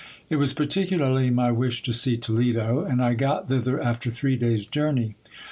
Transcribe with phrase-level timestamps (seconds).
[0.31, 4.65] It was particularly my wish to see Toledo: and I got thither after three days'
[4.65, 5.13] joirney.